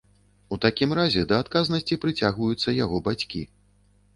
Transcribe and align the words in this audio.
У 0.55 0.57
такім 0.63 0.95
разе 0.99 1.25
да 1.31 1.37
адказнасці 1.45 1.99
прыцягваюцца 2.07 2.75
яго 2.83 3.03
бацькі. 3.11 3.41